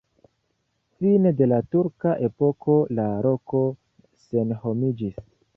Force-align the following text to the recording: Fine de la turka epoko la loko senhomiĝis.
Fine 1.01 1.31
de 1.41 1.49
la 1.51 1.59
turka 1.75 2.15
epoko 2.29 2.79
la 3.01 3.07
loko 3.27 3.63
senhomiĝis. 4.25 5.25